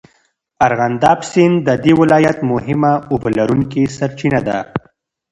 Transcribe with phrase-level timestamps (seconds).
[0.67, 4.57] ارغنداب سیند د دې ولایت مهمه اوبهلرونکې سرچینه ده.